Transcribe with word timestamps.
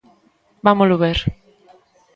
Vámolo 0.65 0.95
ver. 1.03 1.19